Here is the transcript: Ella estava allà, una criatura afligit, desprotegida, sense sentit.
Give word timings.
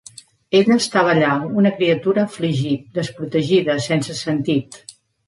Ella 0.59 0.77
estava 0.83 1.11
allà, 1.15 1.33
una 1.63 1.71
criatura 1.75 2.23
afligit, 2.29 2.87
desprotegida, 2.97 3.77
sense 3.89 4.17
sentit. 4.23 4.81